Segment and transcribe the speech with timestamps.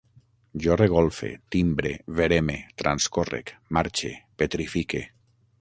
[0.63, 1.91] Jo regolfe, timbre,
[2.21, 5.09] vereme, transcórrec, marxe, petrifique